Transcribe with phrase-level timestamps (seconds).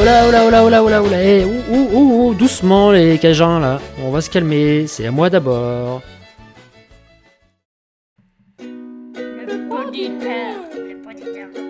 [0.00, 1.88] Oh là, oh là, oh là, oh là, oh là, oh là, eh, ouh, ouh,
[1.92, 6.02] ouh, ouh, doucement les cajuns là, on va se calmer, c'est à moi d'abord.
[8.60, 10.54] Le poditeur.
[10.72, 11.48] Le poditeur.
[11.54, 11.60] Le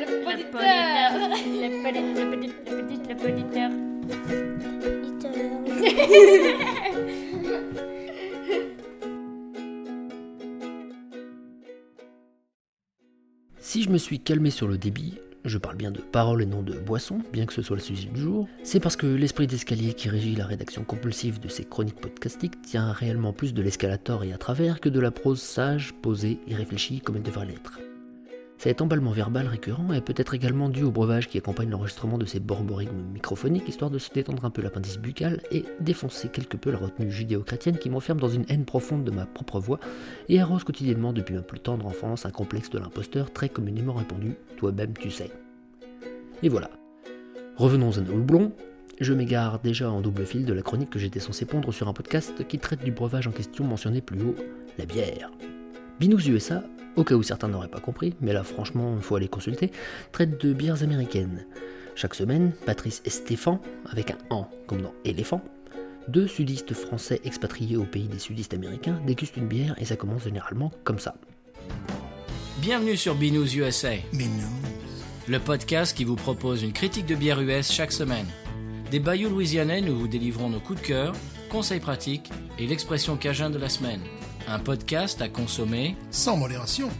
[0.00, 0.70] Le poditeur
[1.18, 3.70] Le podi- le podi- le podi- le poditeur.
[13.60, 16.62] Si je me suis calmé sur le débit, je parle bien de paroles et non
[16.62, 19.94] de boissons, bien que ce soit le sujet du jour, c'est parce que l'esprit d'escalier
[19.94, 24.32] qui régit la rédaction compulsive de ces chroniques podcastiques tient réellement plus de l'escalator et
[24.32, 27.78] à travers que de la prose sage, posée et réfléchie comme elle devrait l'être.
[28.64, 32.40] Cet emballement verbal récurrent est peut-être également dû au breuvage qui accompagne l'enregistrement de ces
[32.40, 36.78] borborigmes microphoniques, histoire de se détendre un peu l'appendice buccal et défoncer quelque peu la
[36.78, 39.80] retenue judéo-chrétienne qui m'enferme dans une haine profonde de ma propre voix
[40.30, 44.34] et arrose quotidiennement depuis ma plus tendre enfance un complexe de l'imposteur très communément répandu,
[44.56, 45.30] toi-même tu sais.
[46.42, 46.70] Et voilà.
[47.58, 48.52] Revenons à nos houblons.
[48.98, 51.92] Je m'égare déjà en double fil de la chronique que j'étais censé pondre sur un
[51.92, 54.36] podcast qui traite du breuvage en question mentionné plus haut,
[54.78, 55.30] la bière.
[56.00, 56.64] Binous USA,
[56.96, 59.70] au cas où certains n'auraient pas compris, mais là franchement il faut aller consulter,
[60.10, 61.46] traite de bières américaines.
[61.94, 65.40] Chaque semaine, Patrice et Stéphane, avec un an comme dans éléphant,
[66.08, 70.24] deux sudistes français expatriés au pays des sudistes américains dégustent une bière et ça commence
[70.24, 71.14] généralement comme ça.
[72.58, 74.24] Bienvenue sur Binous USA, non.
[75.28, 78.26] le podcast qui vous propose une critique de bière US chaque semaine.
[78.90, 81.14] Des bayous louisianais, nous vous délivrons nos coups de cœur,
[81.50, 84.00] conseils pratiques et l'expression cajun de la semaine.
[84.46, 85.96] Un podcast à consommer.
[86.10, 86.90] Sans modération.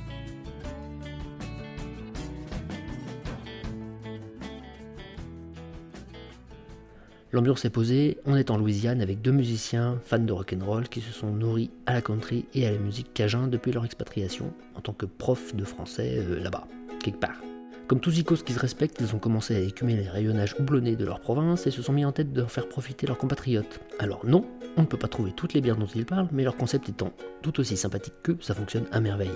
[7.32, 11.12] L'ambiance est posée, on est en Louisiane avec deux musiciens fans de rock'n'roll qui se
[11.12, 14.92] sont nourris à la country et à la musique cajun depuis leur expatriation en tant
[14.92, 16.68] que prof de français euh, là-bas,
[17.02, 17.40] quelque part.
[17.86, 21.04] Comme tous icos qui se respectent, ils ont commencé à écumer les rayonnages houblonnés de
[21.04, 23.78] leur province et se sont mis en tête de faire profiter leurs compatriotes.
[23.98, 24.46] Alors non,
[24.78, 27.12] on ne peut pas trouver toutes les bières dont ils parlent, mais leur concept étant
[27.42, 29.28] tout aussi sympathique qu'eux, ça fonctionne à merveille.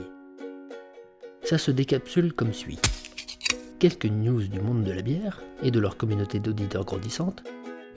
[1.42, 2.78] Ça se décapsule comme suit.
[3.78, 7.44] Quelques news du monde de la bière et de leur communauté d'auditeurs grandissante,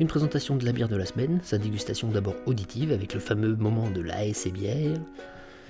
[0.01, 3.55] une présentation de la bière de la semaine, sa dégustation d'abord auditive avec le fameux
[3.55, 4.99] moment de la et bière,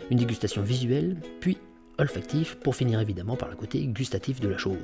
[0.10, 1.60] une dégustation visuelle, puis
[1.98, 4.78] olfactif pour finir évidemment par le côté gustatif de la chose.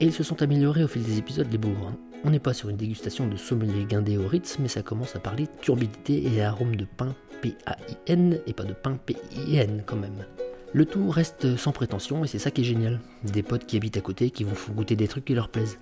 [0.00, 1.96] Et ils se sont améliorés au fil des épisodes les hein.
[2.24, 5.20] On n'est pas sur une dégustation de sommelier guindé au Ritz, mais ça commence à
[5.20, 10.24] parler turbidité et arôme de pain P-A-I-N et pas de pain P-I-N quand même.
[10.72, 13.00] Le tout reste sans prétention et c'est ça qui est génial.
[13.22, 15.78] Des potes qui habitent à côté qui vous font goûter des trucs qui leur plaisent.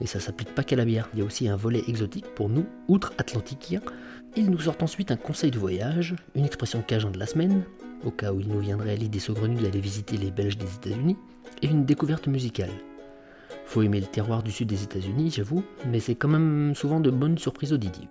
[0.00, 2.48] Et ça s'applique pas qu'à la bière, il y a aussi un volet exotique pour
[2.48, 3.80] nous, outre-atlantiquiens.
[4.36, 7.64] Ils nous sortent ensuite un conseil de voyage, une expression cajun de la semaine,
[8.04, 11.16] au cas où il nous viendrait l'idée saugrenue d'aller visiter les Belges des États-Unis,
[11.62, 12.70] et une découverte musicale.
[13.64, 17.10] Faut aimer le terroir du sud des États-Unis, j'avoue, mais c'est quand même souvent de
[17.10, 18.08] bonnes surprises auditives.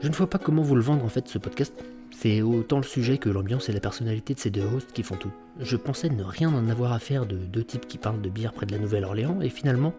[0.00, 1.74] Je ne vois pas comment vous le vendre en fait ce podcast.
[2.10, 5.16] C'est autant le sujet que l'ambiance et la personnalité de ces deux hosts qui font
[5.16, 5.32] tout.
[5.58, 8.52] Je pensais ne rien en avoir à faire de deux types qui parlent de bière
[8.52, 9.94] près de la Nouvelle-Orléans, et finalement,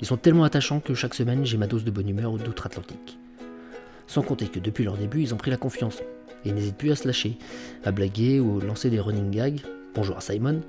[0.00, 3.18] ils sont tellement attachants que chaque semaine j'ai ma dose de bonne humeur d'outre-Atlantique.
[4.06, 6.02] Sans compter que depuis leur début, ils ont pris la confiance
[6.44, 7.38] et n'hésitent plus à se lâcher,
[7.84, 9.60] à blaguer ou lancer des running gags,
[9.94, 10.62] bonjour à Simon,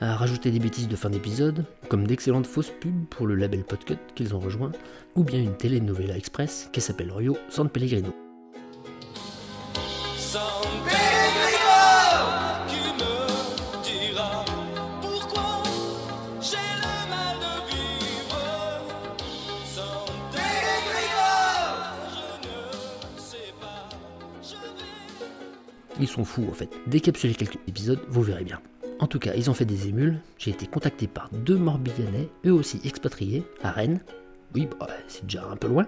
[0.00, 3.98] à rajouter des bêtises de fin d'épisode, comme d'excellentes fausses pubs pour le label Podcut
[4.14, 4.72] qu'ils ont rejoint,
[5.14, 8.27] ou bien une telenovela express qui s'appelle Rio San Pellegrino.
[26.00, 26.70] Ils sont fous en fait.
[26.86, 28.60] Décapsulez quelques épisodes, vous verrez bien.
[29.00, 30.20] En tout cas, ils ont fait des émules.
[30.38, 34.00] J'ai été contacté par deux Morbihanais, eux aussi expatriés, à Rennes.
[34.54, 35.86] Oui, bah, c'est déjà un peu loin.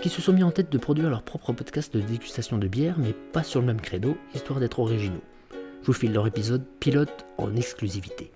[0.00, 2.96] Qui se sont mis en tête de produire leur propre podcast de dégustation de bière,
[2.98, 5.22] mais pas sur le même credo, histoire d'être originaux.
[5.82, 8.30] Je vous file leur épisode pilote en exclusivité.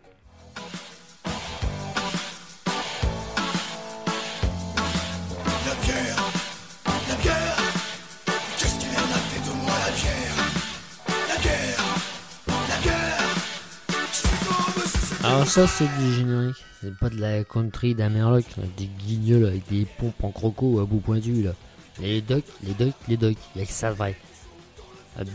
[15.25, 18.44] Alors ça c'est du générique, c'est pas de la country d'Amerloc,
[18.76, 21.53] des guignols avec des pompes en croco à bout pointu là.
[21.99, 24.17] Les docs, les docs, les docs, y'a que ça vrai.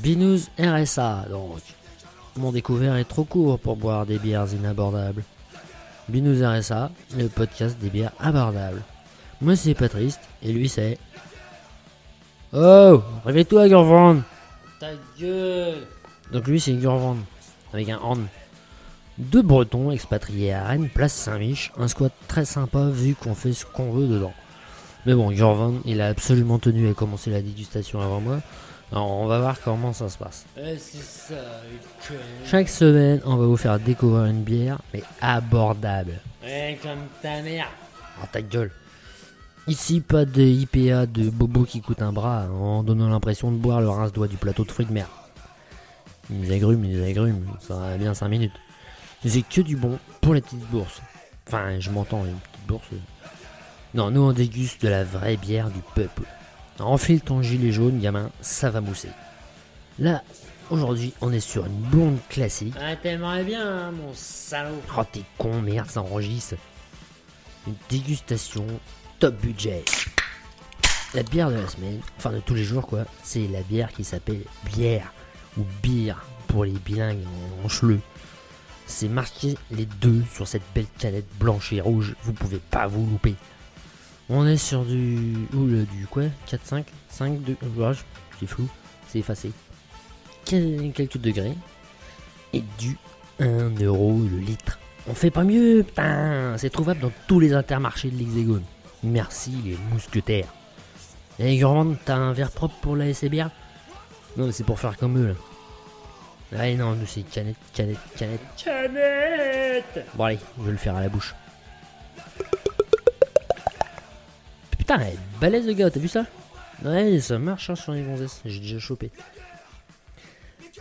[0.03, 1.61] Binous RSA donc.
[2.37, 5.23] Mon découvert est trop court pour boire des bières inabordables.
[6.07, 8.83] Binous RSA, le podcast des bières abordables.
[9.41, 10.99] Moi c'est Patrice, et lui c'est...
[12.53, 14.21] Oh Réveille-toi Gurvand
[14.79, 15.87] Ta gueule
[16.31, 17.17] Donc lui c'est Gurvand,
[17.73, 18.27] avec un horn.
[19.19, 23.65] Deux Bretons expatriés à Rennes, place Saint-Mich, un squat très sympa vu qu'on fait ce
[23.65, 24.31] qu'on veut dedans.
[25.05, 28.39] Mais bon, Jorvan, il a absolument tenu à commencer la dégustation avant moi.
[28.93, 30.45] Alors on va voir comment ça se passe.
[32.45, 36.13] Chaque semaine, on va vous faire découvrir une bière, mais abordable.
[36.81, 37.67] comme ta mère.
[38.23, 38.71] Oh ta gueule.
[39.67, 43.81] Ici, pas de IPA de bobo qui coûte un bras en donnant l'impression de boire
[43.81, 45.09] le rince-doigt du plateau de fruits de mer.
[46.31, 48.53] Ils agrument, ils agrument, ça va bien 5 minutes.
[49.23, 51.01] Mais c'est que du bon pour les petites bourses.
[51.47, 52.87] Enfin, je m'entends, les petites bourses.
[53.93, 56.23] Non, nous on déguste de la vraie bière du peuple.
[56.79, 59.09] Enfile ton gilet jaune, gamin, ça va mousser.
[59.97, 60.23] Là,
[60.69, 62.75] aujourd'hui, on est sur une blonde classique.
[62.79, 64.81] Ah, t'aimerais bien, hein, mon salaud.
[64.97, 66.55] Oh t'es con, merde, ça enregistre.
[67.67, 68.65] Une dégustation
[69.19, 69.83] top budget.
[71.13, 74.03] La bière de la semaine, enfin de tous les jours quoi, c'est la bière qui
[74.03, 75.11] s'appelle bière
[75.57, 77.25] ou bière pour les bilingues
[77.61, 77.99] en, en cheleux.
[78.91, 83.05] C'est marqué les deux sur cette belle canette blanche et rouge, vous pouvez pas vous
[83.05, 83.35] louper.
[84.29, 85.35] On est sur du.
[85.53, 86.23] Ou le du quoi?
[86.47, 87.55] 4, 5 5, 2.
[87.77, 87.91] Ouais,
[88.39, 88.67] c'est flou,
[89.07, 89.51] c'est effacé.
[90.43, 91.53] Quel- Quelques degrés.
[92.51, 92.97] Et du
[93.39, 94.79] 1 euro le litre.
[95.07, 98.63] On fait pas mieux, putain C'est trouvable dans tous les intermarchés de l'Hexagone.
[99.03, 100.47] Merci les mousquetaires.
[101.37, 103.49] Et Gourmand, t'as un verre propre pour la SBR
[104.35, 105.33] Non, mais c'est pour faire comme eux là.
[106.57, 108.41] Ah non, nous c'est canette, canette, canette.
[108.57, 111.35] Canette Bon allez, je vais le faire à la bouche.
[114.77, 116.25] Putain, elle est balèze le gars, t'as vu ça?
[116.83, 119.11] Ouais, ça marche hein, sur les gonzesses, j'ai déjà chopé.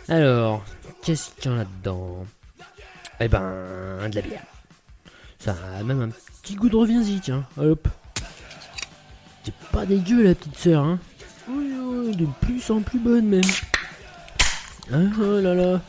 [0.07, 0.63] Alors,
[1.03, 2.25] qu'est-ce qu'il y en a dedans?
[3.19, 4.43] Eh ben, de la bière.
[5.37, 6.09] Ça a même un
[6.41, 7.45] petit goût de reviens-y, tiens.
[7.57, 7.87] Hop.
[9.43, 10.99] C'est pas dégueu la petite sœur, hein?
[11.47, 13.41] Oui, oui, de plus en plus bonne même.
[14.91, 15.81] Ah, oh là là.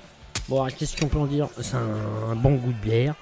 [0.49, 1.49] Bon, qu'est-ce qu'on peut en dire?
[1.61, 3.15] C'est un, bon goût de bière.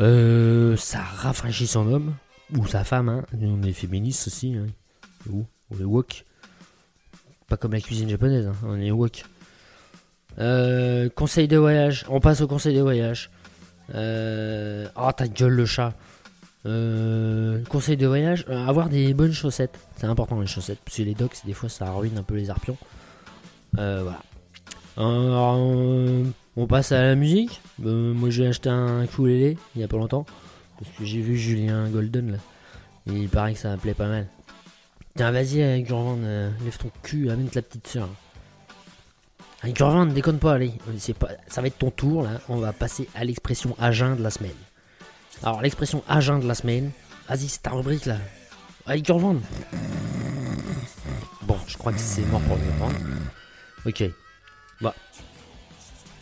[0.00, 2.14] Euh, ça rafraîchit son homme.
[2.56, 3.24] Ou sa femme, hein.
[3.40, 4.54] On est féministe aussi.
[4.54, 4.66] Hein.
[5.30, 6.24] Ou, on est wok.
[7.48, 8.56] Pas comme la cuisine japonaise, hein.
[8.66, 9.24] on est wok.
[10.38, 12.04] Euh, conseil de voyage.
[12.08, 13.30] On passe au conseil de voyage.
[13.94, 14.88] Euh...
[14.96, 15.94] Oh, ta gueule, le chat.
[16.66, 19.78] Euh, conseil de voyage, euh, avoir des bonnes chaussettes.
[19.96, 22.48] C'est important les chaussettes, parce que les docks, des fois, ça ruine un peu les
[22.50, 22.76] arpions.
[23.78, 24.20] Euh, voilà.
[24.98, 26.24] Euh,
[26.56, 27.60] on passe à la musique.
[27.84, 30.26] Euh, moi, j'ai acheté un ukulélé il y a pas longtemps.
[30.78, 32.38] Parce que j'ai vu Julien Golden là.
[33.06, 34.26] Il paraît que ça me plaît pas mal.
[35.16, 38.08] Tiens, vas-y, avec euh, lève ton cul, amène ta petite soeur.
[39.62, 40.72] Avec Jorvan, déconne pas, allez.
[40.98, 42.40] C'est pas, ça va être ton tour là.
[42.48, 44.50] On va passer à l'expression agent de la semaine.
[45.42, 46.90] Alors, l'expression agent de la semaine.
[47.28, 48.16] Vas-y, c'est ta rubrique là.
[48.86, 49.06] Avec.
[49.06, 49.40] Bon,
[51.66, 52.92] je crois que c'est mort pour Jorvan.
[53.86, 54.04] Ok.
[54.84, 54.94] Bah.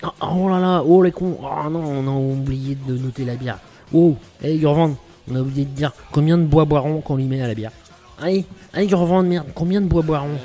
[0.04, 1.36] Oh, oh là là, oh les cons.
[1.42, 3.58] Oh non, on a oublié de noter la bière.
[3.92, 4.96] Oh, hey Gurvan,
[5.28, 7.72] on a oublié de dire combien de bois boiron qu'on lui met à la bière.
[8.20, 10.38] Allez, allez Gurvan, merde, combien de bois boiron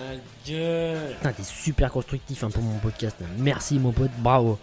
[0.45, 3.17] Putain, t'es super constructif hein, pour mon podcast.
[3.37, 4.57] Merci mon pote, bravo.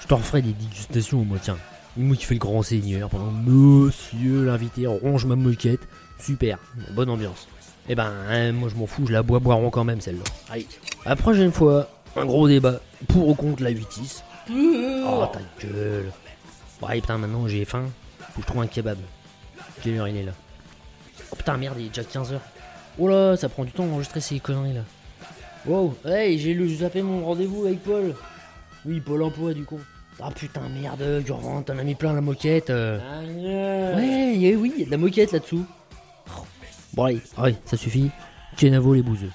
[0.00, 1.58] Je t'en referai des dégustations, moi, tiens.
[1.96, 5.80] Moi qui fais le grand seigneur pendant Monsieur l'invité ronge ma moquette.
[6.20, 6.58] Super,
[6.94, 7.48] bonne ambiance.
[7.88, 10.24] Eh ben, hein, moi je m'en fous, je la bois boiron quand même celle-là.
[10.50, 10.66] Allez,
[11.04, 16.12] la prochaine fois, un gros débat pour ou contre la 8 Oh ta gueule.
[16.86, 17.86] Allez, putain, maintenant j'ai faim.
[18.18, 18.98] Faut que je trouve un kebab.
[19.84, 20.32] Il est là
[21.32, 22.38] Oh putain, merde, il est déjà 15h.
[22.98, 24.82] Oh là, ça prend du temps d'enregistrer ces conneries là.
[25.66, 28.14] Wow, hey, j'ai lu, zappé mon rendez-vous avec Paul.
[28.84, 29.80] Oui, Paul emploi du coup.
[30.20, 32.70] Ah putain, merde, Gurvan, t'en as mis plein la moquette.
[32.70, 32.98] euh.
[33.96, 35.66] Ouais, y a- oui, y a de la moquette là-dessous.
[36.30, 36.42] Oh.
[36.94, 38.10] Bon, allez, allez, ça suffit.
[38.56, 39.30] Kenavo les bouseux.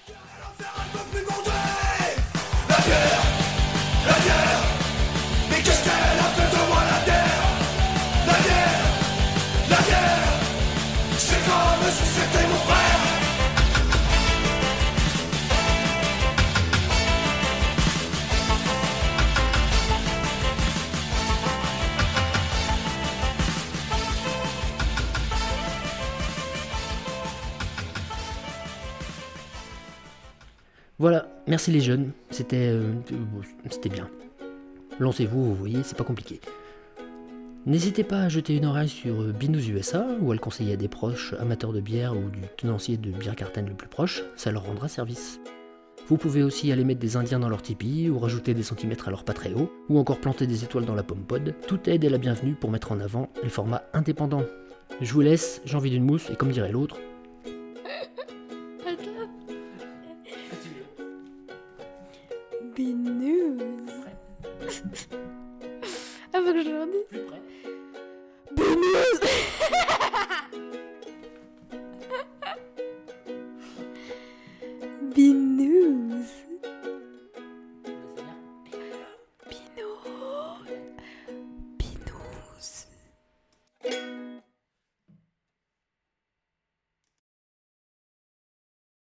[31.01, 32.11] Voilà, merci les jeunes,
[32.53, 32.93] euh,
[33.71, 34.07] c'était bien.
[34.99, 36.39] Lancez-vous, vous voyez, c'est pas compliqué.
[37.67, 40.77] N'hésitez pas à jeter une oreille sur euh, Binous USA ou à le conseiller à
[40.77, 44.51] des proches amateurs de bière ou du tenancier de bière cartène le plus proche, ça
[44.51, 45.39] leur rendra service.
[46.07, 49.11] Vous pouvez aussi aller mettre des indiens dans leur tipi ou rajouter des centimètres à
[49.11, 51.53] leur patréo ou encore planter des étoiles dans la pomme pod.
[51.67, 54.45] Toute aide est la bienvenue pour mettre en avant les formats indépendants.
[54.99, 56.97] Je vous laisse, j'ai envie d'une mousse et comme dirait l'autre,